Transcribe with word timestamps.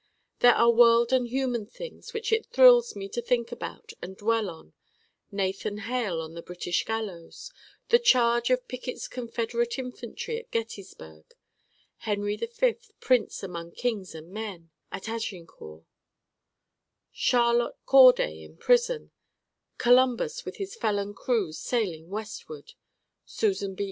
There 0.39 0.55
are 0.55 0.71
world 0.71 1.13
and 1.13 1.27
human 1.27 1.67
things 1.67 2.11
which 2.11 2.33
it 2.33 2.47
thrills 2.47 2.95
me 2.95 3.07
to 3.09 3.21
think 3.21 3.51
about 3.51 3.93
and 4.01 4.17
dwell 4.17 4.49
on: 4.49 4.73
Nathan 5.31 5.77
Hale 5.77 6.19
on 6.23 6.33
the 6.33 6.41
British 6.41 6.83
gallows: 6.85 7.51
the 7.89 7.99
charge 7.99 8.49
of 8.49 8.67
Pickett's 8.67 9.07
Confederate 9.07 9.77
infantry 9.77 10.39
at 10.39 10.49
Gettysburg: 10.49 11.25
Henry 11.97 12.35
V, 12.35 12.77
prince 12.99 13.43
among 13.43 13.73
kings 13.73 14.15
and 14.15 14.31
men, 14.31 14.71
at 14.91 15.07
Agincourt: 15.07 15.83
Charlotte 17.11 17.77
Corday 17.85 18.41
in 18.41 18.57
prison: 18.57 19.11
Columbus 19.77 20.43
with 20.45 20.55
his 20.57 20.73
felon 20.73 21.13
crews 21.13 21.59
sailing 21.59 22.09
westward: 22.09 22.73
Susan 23.23 23.75
B. 23.75 23.79